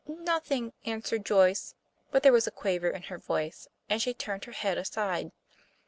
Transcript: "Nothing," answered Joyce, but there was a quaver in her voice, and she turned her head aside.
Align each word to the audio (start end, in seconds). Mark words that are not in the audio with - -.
"Nothing," 0.07 0.73
answered 0.83 1.23
Joyce, 1.27 1.75
but 2.09 2.23
there 2.23 2.33
was 2.33 2.47
a 2.47 2.49
quaver 2.49 2.89
in 2.89 3.03
her 3.03 3.19
voice, 3.19 3.67
and 3.87 4.01
she 4.01 4.15
turned 4.15 4.45
her 4.45 4.51
head 4.51 4.79
aside. 4.79 5.31